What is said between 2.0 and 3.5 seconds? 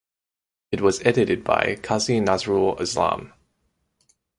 Nazrul Islam.